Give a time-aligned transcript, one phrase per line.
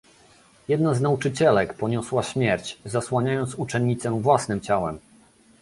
[0.67, 4.99] Jedna z nauczycielek poniosła śmierć, zasłaniając uczennicę własnym ciałem